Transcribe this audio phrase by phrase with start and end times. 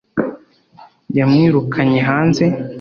[1.17, 2.43] yamwirukanye hanze